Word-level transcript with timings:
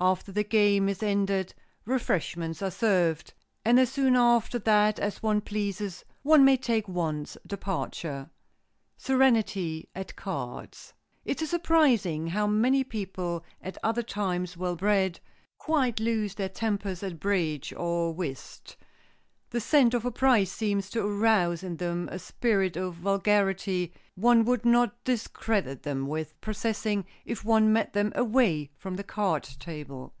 After 0.00 0.30
the 0.30 0.44
game 0.44 0.88
is 0.88 1.02
ended, 1.02 1.54
refreshments 1.84 2.62
are 2.62 2.70
served, 2.70 3.34
and 3.64 3.80
as 3.80 3.90
soon 3.90 4.14
after 4.14 4.56
that 4.60 5.00
as 5.00 5.24
one 5.24 5.40
pleases 5.40 6.04
one 6.22 6.44
may 6.44 6.56
take 6.56 6.86
one's 6.86 7.36
departure. 7.44 8.30
[Sidenote: 8.96 9.48
SERENITY 9.48 9.88
AT 9.96 10.14
CARDS] 10.14 10.94
It 11.24 11.42
is 11.42 11.50
surprising 11.50 12.28
how 12.28 12.46
many 12.46 12.84
people, 12.84 13.44
at 13.60 13.76
other 13.82 14.04
times 14.04 14.56
well 14.56 14.76
bred, 14.76 15.18
quite 15.58 15.98
lose 15.98 16.36
their 16.36 16.48
tempers 16.48 17.02
at 17.02 17.18
bridge 17.18 17.72
or 17.76 18.14
whist. 18.14 18.76
The 19.50 19.60
scent 19.62 19.94
of 19.94 20.04
a 20.04 20.10
prize 20.10 20.52
seems 20.52 20.90
to 20.90 21.00
arouse 21.06 21.62
in 21.62 21.76
them 21.78 22.10
a 22.12 22.18
spirit 22.18 22.76
of 22.76 22.96
vulgarity 22.96 23.94
one 24.14 24.44
would 24.44 24.66
not 24.66 25.02
discredit 25.04 25.84
them 25.84 26.06
with 26.06 26.38
possessing 26.42 27.06
if 27.24 27.46
one 27.46 27.72
met 27.72 27.94
them 27.94 28.12
away 28.14 28.70
from 28.76 28.96
the 28.96 29.04
card 29.04 29.44
table. 29.58 30.12